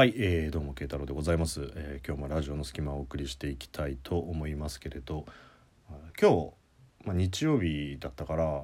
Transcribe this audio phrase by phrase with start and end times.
[0.00, 5.26] はい、えー、どうも慶太郎でございます、えー今日もラジオの隙間をお送りしていきたいと思いますけれど
[6.18, 6.52] 今日、
[7.04, 8.62] まあ、日曜日だったから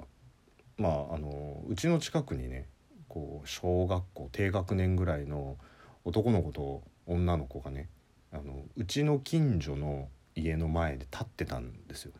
[0.78, 2.68] まああのうちの近くにね
[3.06, 5.58] こう小学校低学年ぐらいの
[6.06, 7.90] 男の子と女の子がね
[8.32, 12.12] あのうちの近所の家の前で立ってたんですよ。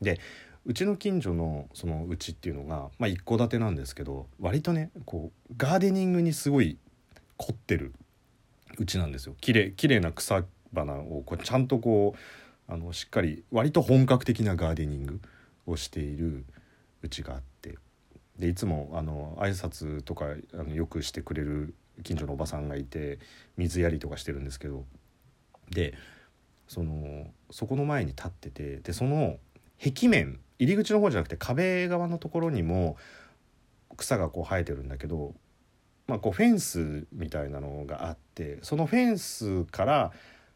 [0.00, 0.20] で
[0.64, 6.78] うちの近所のそのうちっていうのが、まあ、一戸建てなんですけど割とねこうガーデニングにすごい
[7.36, 7.94] 凝ってる
[8.80, 9.36] うちなんですよ。
[9.40, 10.42] 綺麗綺麗な草
[10.74, 15.20] 花をこうちゃんとこうあのしっかり割と本格的なガーデニング
[15.66, 16.46] をしている
[17.02, 17.76] うちがあって。
[18.38, 23.18] でいつもあの挨拶とかあのよくしてくれる近所のおばさんがいて
[23.58, 24.84] 水やりとかしてるんですけど。
[25.70, 25.94] で
[26.66, 29.38] そのそこの前に立っててでその
[29.82, 32.96] 壁面入り口の方じゃなくて壁側のところにも
[33.96, 35.34] 草がこう生えてるんだけど
[36.10, 40.12] まあ、こうフェンスみたいなのがあってそのフェンスから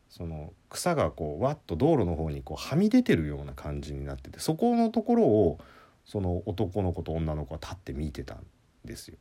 [0.09, 5.61] その草がこうわっと道路の方にこうはみ出てるような感じになっててそこのところを
[6.05, 8.45] その男の子と女の子が立って見てたん
[8.85, 9.17] ですよ。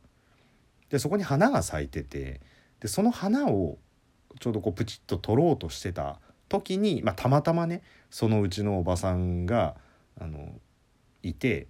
[0.90, 2.40] でそこに花が咲いてて
[2.80, 3.78] でその花を
[4.40, 9.76] ちょうどこうプチッと取ろうとしてた時に、まあ、たまたまねそのうちのおばさんが
[10.20, 10.52] あの
[11.22, 11.68] いて、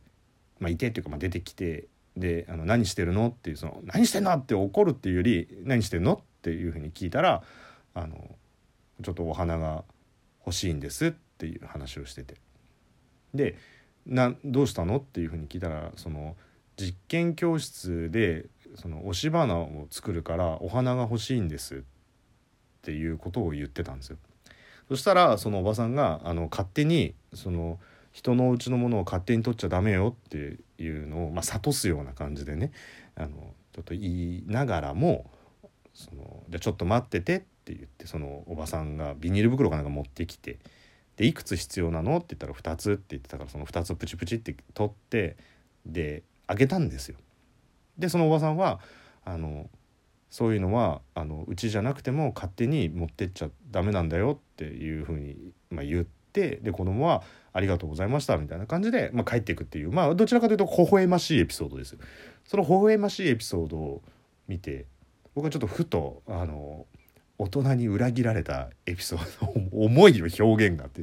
[0.59, 3.29] まあ、いてっていうかまあ出てきてであの何してるの？
[3.29, 4.33] っていうその何してんの？
[4.33, 6.15] って怒るっていうより何してんの？
[6.15, 7.43] っていうふうに聞いたら
[7.95, 8.37] あの
[9.03, 9.85] ちょっとお花が
[10.47, 12.37] 欲しいんですっていう話をしてて。
[13.35, 13.57] で
[14.07, 14.99] などうしたの？
[14.99, 16.37] っていうふうに聞いたらその
[16.77, 21.81] 実験教室でその押し花を作るからお花が欲しいんですっ
[22.83, 24.19] ていうことを言ってたんですよ。
[24.89, 27.79] そしたらそのおばさんがあの勝手にその
[28.15, 32.71] 人のうちのものを勝手に取っちゃダメよっていうのを、まあ、諭すような感じでね
[33.17, 33.29] あの
[33.73, 35.29] ちょっと言いながらも
[35.93, 40.59] そのじゃちょっと待っててって言ってそのおばさんがビニール袋かなんか持ってきて
[41.17, 45.37] でいくつ必要なのって言ったら2つって言ってたからその2つをプチプチって取って
[45.85, 47.17] であげたんですよ。
[47.99, 48.79] でそのおばさんは
[49.25, 49.69] あの
[50.31, 57.23] そういうのはあのうちじゃなくても勝手に持ってっちゃダメなんだよっていうふうに、まあ、言ってで子供は
[57.53, 61.97] 「ありがとうございました」みたいな感じで、まあ、帰っていくっていうまあどちらかというと微笑ましいエピソードです。
[62.45, 64.03] その微笑ましいエピソードを
[64.49, 64.87] 見て
[65.35, 66.87] 僕はちょっとふとあの
[67.39, 69.53] 大人に裏切られたエピソード
[69.85, 71.03] 思いを表現があって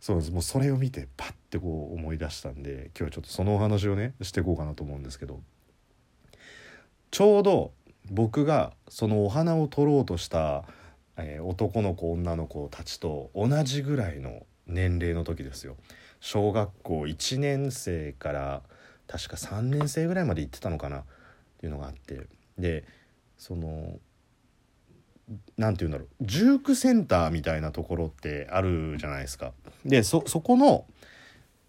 [0.00, 5.40] そうですもうそれを見てパッてこう思い出したんで今日はちょっとそのお話をねしていこうかなと思うんですけど
[7.10, 7.72] ちょうど
[8.10, 10.64] 僕がそのお花を取ろうとした、
[11.18, 15.76] えー男の子女の子たちと同じぐらいの年齢の時ですよ。
[16.20, 18.62] 小学校1年生から
[19.06, 21.02] 確か3年生ぐらいまで行ってたのかなっ
[21.58, 22.26] ていうのがあって
[22.58, 22.84] で
[23.36, 23.98] その
[25.56, 29.52] なんて言うんだろう塾センターみたいなところってあるじゃないですか。
[29.84, 30.86] でそこの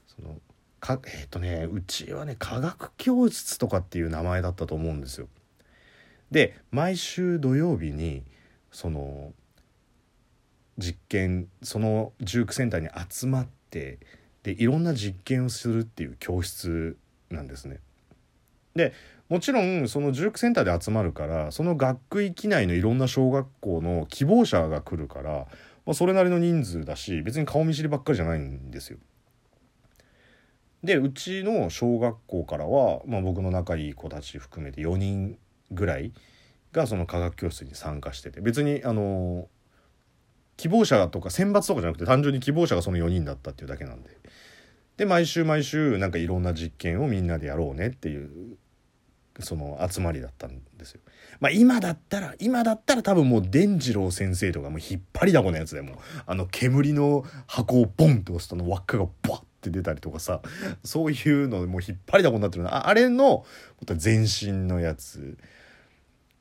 [0.08, 0.38] その
[0.80, 5.28] かえっ、とねうちはね科学教室とかっていう名前だったと思うんですよ。
[6.32, 8.24] で毎週土曜日に
[8.72, 9.34] その
[10.80, 14.00] 実験その塾センターに集まって
[14.44, 16.98] でいろんな実験をするっていう教室
[17.30, 17.80] なんですね。
[18.76, 18.94] で
[19.28, 25.32] もちろんその塾センターで集まるからその学区域内のいろんな小学校の希望者が来るから、
[25.86, 28.98] まあ、それなりの人数だし別に顔見知りばっかりじゃないんですよ。
[30.84, 35.38] でうちの小学校からは、まあ、僕の仲いい子たち含めて4人
[35.72, 36.14] ぐらい
[36.72, 39.48] がその科学教室に参加してて別にあの
[40.60, 44.10] 希望者とか選抜とかじゃなくて単純に希望者がその4人だったっていうだけなんで。
[44.98, 48.58] で毎週毎週なんかいろんな実験をみんなでやろうねっていう
[49.40, 51.00] その集まりだったんですよ。
[51.40, 60.42] まあ今だったら今だったら多分もう伝次郎先生とかもう引っ張りだこのやつでもあの煙の箱をボンって押すとの輪っかがバッって出たりとかさ
[60.84, 62.76] そういうのもう引っ張りだこになってるの。
[62.76, 63.46] ああれの
[63.96, 65.38] 全身のやつ。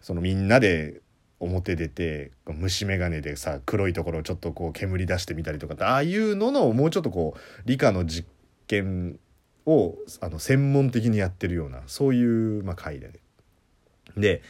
[0.00, 1.02] そのみんなで
[1.40, 8.26] 表出て虫眼鏡でさ黒いところをちょっとこう煙出してみたりとかああいうののもうちょっとこう理科の実
[8.66, 9.18] 験
[9.66, 13.14] をあの専門的にやってるようなそういう、まあ、回で、ね、
[14.16, 14.42] で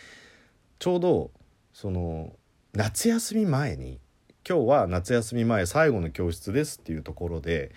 [0.79, 1.31] ちょうど
[1.75, 2.33] その
[2.73, 3.99] 夏休み前に
[4.49, 7.73] 今日は夏休み前最後の教室ですっていうところで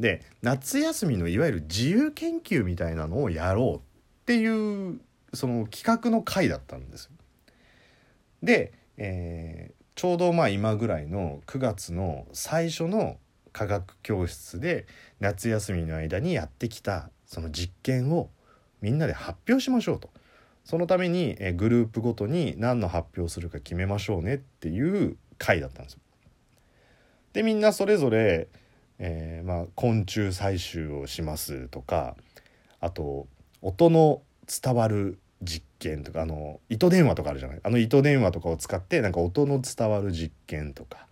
[0.00, 3.80] で夏休みのいわゆる自由研究みたいなのをやろうっ
[4.26, 5.00] ていう
[5.32, 7.10] その企画の回だったんですよ。
[8.42, 13.16] で、えーちょうどまあ今ぐらいの9月の最初の
[13.52, 14.86] 科学教室で
[15.20, 18.28] 夏休みの間にやってきたその実験を
[18.82, 20.10] みんなで発表しましょうと。
[20.64, 26.00] そのために、えグループごとに何の発表するか決めましょうねっていう回だったんですよ。
[27.32, 28.48] でみんなそれぞれ、
[28.98, 32.16] えー、まあ、昆虫採集をしますとか
[32.80, 33.28] あと
[33.62, 34.22] 音の
[34.62, 37.60] 伝わる実験とかあの糸電話とかあるじゃない？
[37.62, 41.06] あの糸電話とかを使ってなんか音の伝わる実験とか。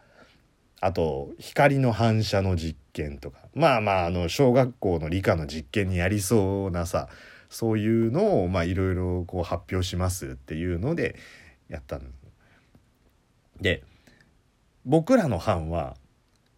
[0.81, 3.39] あと光の反射の実験とか。
[3.55, 7.09] まあまああの小学校の理科の実験にやりそうなさ
[7.49, 11.17] そういうのをまあいろいろこう発表しますっていうので
[11.71, 12.05] やったの。
[13.63, 13.83] で
[14.85, 15.97] 僕らの班は、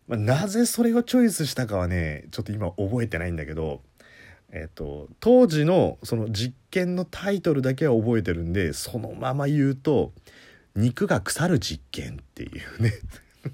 [0.08, 3.82] まあ、なぜそれをチョイスしたかはねちょっと今覚えてないんだけど、
[4.52, 10.12] えっと、当時のその実験のタイトルだけは覚えてるんでそのまま言うと
[10.76, 12.48] 「肉が腐る実験」ってい
[12.78, 12.92] うね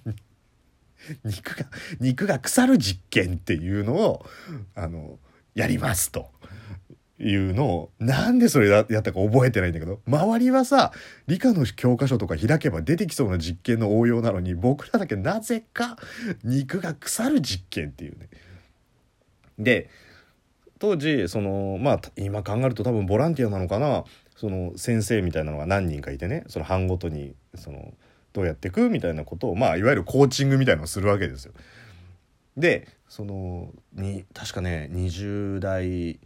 [1.24, 1.66] 肉が
[1.98, 4.26] 肉が腐る実験っていうのを
[4.74, 5.18] あの
[5.54, 6.30] やりますと。
[7.24, 10.92] いうのをなんでそれやったか覚えてないんだけど周りはさ
[11.28, 15.96] 理科の教科書とか開けば出てきそうな実験の応用なのに僕らだけなぜか
[16.42, 18.28] 肉が腐る実験っていうね。
[19.56, 19.88] で
[20.82, 24.02] 当時そのまあ今考えると多分ボランティアなのかな
[24.34, 27.94] その先生みたいなのが何人かいてねその班ごとにその
[28.32, 31.52] どうやっていくみたいなことをまあいわゆるコーチングみたいなのをするわけですよ。
[32.56, 36.18] でそのに確かね20代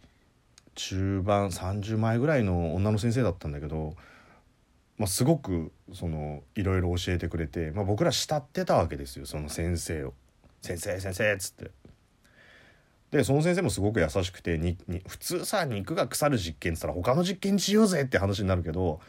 [0.73, 3.93] 中盤30前ぐらいの女の先生だったんだけど、
[4.97, 10.13] まあ、すごくそのいろいろ教えてくれて、まあ、僕ら慕ってたわけですよその先生を
[10.63, 11.69] 「先生先生」っつって。
[13.11, 14.77] でその先生もすごく優しくてに
[15.07, 18.99] 普通さ肉が腐る実験っつったら他の実験しようぜって話になるけど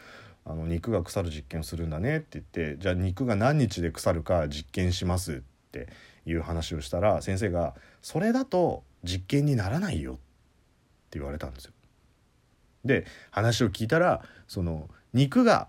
[0.44, 5.36] あの肉が腐る実験をするんだねって言ってじゃあ肉が何日で腐るか実験しますっ
[5.72, 5.88] て
[6.26, 10.16] いう話をしたら先生が「それだと実験にならないよ」っ
[11.10, 11.72] て言われたんですよ。
[12.84, 15.68] で話を聞いたらその肉が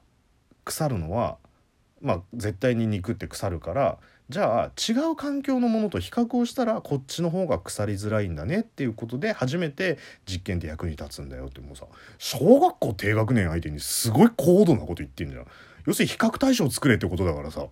[0.64, 1.40] 腐るのは
[2.02, 3.98] まあ絶対に肉って腐るから
[4.30, 9.98] じゃあ違う環境のものと比較をしたらこっちの方が腐りづらいんだねっていうことで初めて
[10.28, 11.86] 実験って役に立つんだよってもうさ
[12.20, 15.48] 小学校低学年相手にすごい高度なこと言ってんじゃん。
[15.88, 17.68] 要するに比較対象を作れってことだからさ。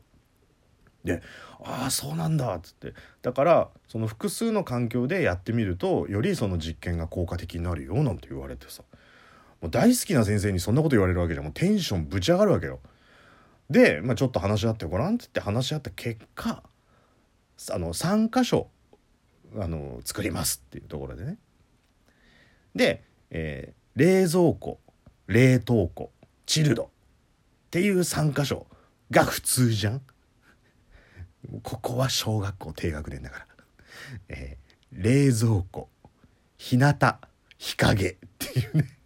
[1.04, 1.22] で
[1.64, 8.84] ああそうなんだっつってだからその複数の環境でやってみるとよりその実験が効果的になるよなんて言われてさ
[9.62, 12.80] もう大好きな先生にそんなこと言われるわけじゃもうテンションぶち上がるわけよ。
[13.70, 16.64] で、まあ、ちょっと話し合ってごらんっつって話し合った結果
[17.72, 18.70] あの3箇所
[19.58, 21.38] あの作りますっていうところでね。
[22.76, 24.80] で、えー、冷蔵庫
[25.28, 26.12] 冷凍庫
[26.46, 26.88] チルドっ
[27.72, 28.68] ていう3箇所
[29.12, 30.02] が普通じゃん。
[31.64, 33.46] ここは小学校低学年だから。
[34.30, 35.90] えー、冷蔵庫
[36.58, 36.96] 日向
[37.58, 38.98] 日陰っていうね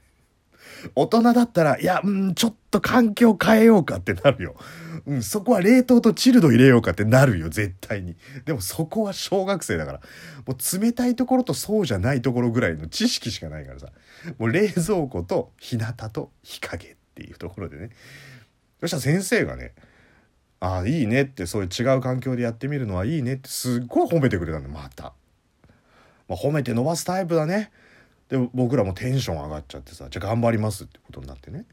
[0.95, 4.55] 大人だったら、いや、うん、ちょっと環境変えようかってなるよ。
[5.05, 8.15] うん、そこは冷凍とチルド入れようかってなるよ、絶対に。
[8.45, 10.01] でもそこは小学生だから。
[10.45, 13.89] もう冷たいところとそうじゃないところぐらいの知識しかないからさ。
[14.37, 17.89] もう冷蔵庫と日向と日陰っていうところでね。
[18.79, 19.73] そしたら先生がね、
[20.59, 25.13] ああ、いいねって、そういう違う環境でやってみるのはいいねってすっごい褒めてくれたんだ、また。
[26.27, 27.71] まあ、褒めて伸ばすタイプだね。
[28.31, 31.65] で僕らもテンション上がっちゃってさじゃあ頑張りますってことになってね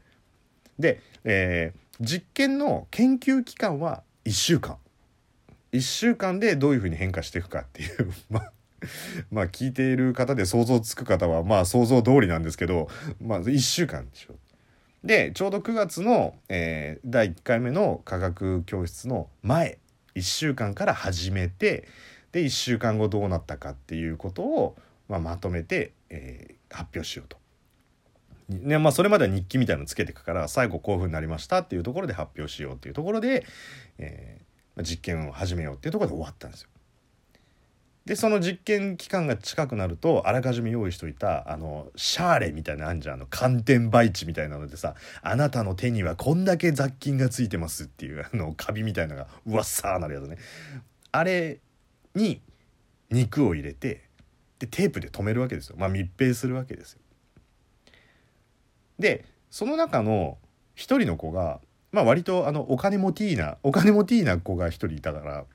[0.79, 4.77] で、えー、実験の研究期間は1週間。
[5.71, 8.11] 1週間でどういうふうに変化していくかっていう。
[8.29, 8.51] まあ
[9.29, 12.87] まあ聞いている方で想像つく方はまあ想像通りなんですけど
[13.21, 14.35] まあ1週間でしょ。
[15.03, 19.77] でちょうど9月の、えー、第1回目の科学教室の前
[20.15, 21.87] 1週間から始めて
[22.31, 24.77] で1週間後どうなったかっていうことを、
[25.07, 27.37] まあ、まとめてえー、発表しようと。
[28.49, 33.45] ねまあ、それまでは日記みたいのつけていくから最後こういうふうになりましたっていうところで発表しようっていうところで、
[33.99, 36.69] えー、実験を始めようっていうところで終わったんですよ。
[38.05, 50.39] でその実験期間が近くなるとあらかじめ用意しといたあのシャーレみたいなあんじゃんあの寒天培地みたいなのでさあなたの手にはこんだけ雑菌がついてますっていうあのカビみたいなのがうわっさーなるやつね
[51.11, 51.59] あれ
[52.15, 52.41] に
[53.11, 54.09] 肉を入れて
[54.57, 57.01] でテープで止めるわけですよ、まあ、密閉するわけですよ。
[58.99, 60.37] でその中の
[60.75, 61.59] 一人の子が、
[61.91, 65.45] まあ、割とあのお金持ティーなお金持ティーな子が一人いたから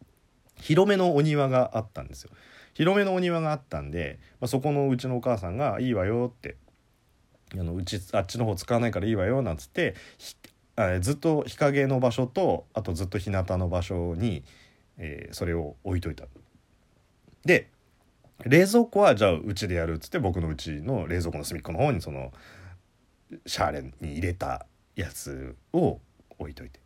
[0.56, 2.30] 広めのお庭があったんですよ。
[2.74, 6.56] 広めのお庭があったんで、まあ、そこのうちのお母さんが「いいわよ」って
[7.52, 9.94] あのうちあっちの方使わないからいいわよなんつって
[11.00, 14.42] ずっと日陰の場所とあとずっと日向の場所に、
[14.98, 16.24] えー、それを置いといた。
[17.44, 17.68] で
[18.44, 22.32] 冷蔵庫はじゃあうちでやるっつって僕のうちの冷蔵庫の隅っこの方にその
[23.46, 26.00] シャーレンに入れたやつを
[26.38, 26.80] 置いといて。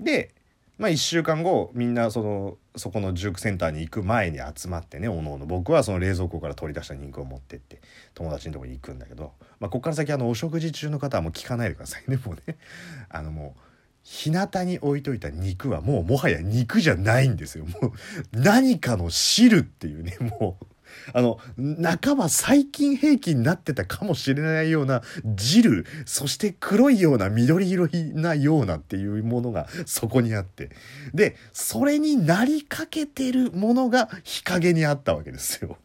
[0.00, 0.34] で
[0.78, 5.46] まあ1週間後みんなそのそこの塾センターに行く前に集まってねおのおの。
[5.46, 7.80] 僕はその冷蔵庫から取り出した肉を持ってって
[8.14, 12.56] 友達のとこに行くんだけど、まあ、ここから先あのお食事中の方はもう聞かないでくださいねもうね。
[13.08, 13.60] あのもう
[14.02, 17.64] 日向に置いといた肉はもうもはや肉じゃないんですよ。
[17.64, 17.92] もう
[18.32, 20.66] 何かの汁っていうねもう。
[21.12, 21.38] あの
[21.82, 30.70] 半ば最近兵器になってたかもしれないようなジルそして黒いような緑色なようなっていうものがそこにあって
[31.14, 35.78] でそれになりかけてるものが日陰にあったわけですよ。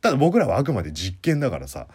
[0.00, 1.88] ただ僕らはあくまで実験だからさ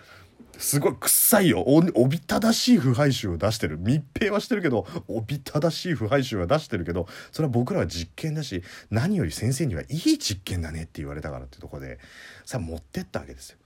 [0.57, 11.99] すごい臭いよおびただしい腐敗臭を出してる密閉はしてるけどおびただしい腐敗臭は出してるけどそれは僕らは実験だし何より先生にはいい実験だねって言われたからってとこで
[12.45, 13.57] さ持ってったわけですよ。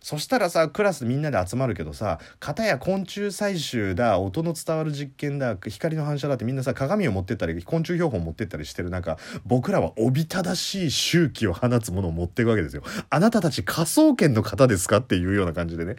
[0.00, 12.82] そしたらさクラスみんなで集まるけどさ型や昆虫採集だ音の伝わる実験だ光の反射だってみんなさ鏡を持ってったり昆虫標本持ってったりしてる中僕らはおびただしい周期を放つものを持っていくわけですよ。
[13.10, 14.98] あなたたち科捜研の方ですか？
[14.98, 15.96] っていうような感じでね。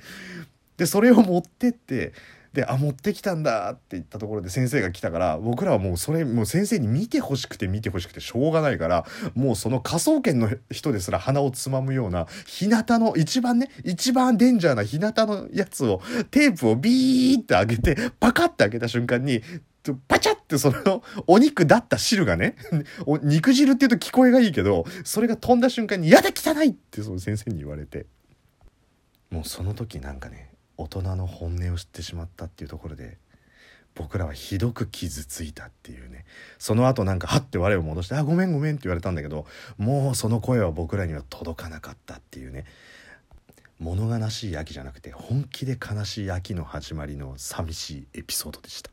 [0.78, 2.14] でそれを持ってって
[2.54, 9.06] で「あ持ってきたんだ」って言ったところで先生が来たから僕らはもうそれもう先生に見てほしくて見てほしくてしょうがないから
[9.36, 19.42] もうその科捜研の人ですら鼻をつまむような日向の一番ね一番デンジャーな日向のやつをテープをビーって上げてパカッて開けた瞬間に
[20.08, 22.56] パチャってそのお肉だった汁がね
[23.24, 28.06] 肉汁って言うと聞こえがいいけどそれが飛んだ瞬間に「やだ汚い!」ってその先生に言われて
[29.32, 33.18] もうその時なんかね大人の本音を知ってしまったっていうところで
[33.94, 36.26] 僕らはひどく傷ついたっていうね
[36.58, 39.46] その後なんかはって我を戻して「あごめんごめん」って言われたんだけど
[39.78, 42.66] もうその声は僕らには届かなかったっていうね
[43.80, 48.91] 物悲しい秋じゃなくて本気で悲しい秋の始まりの寂しいエピソードでした。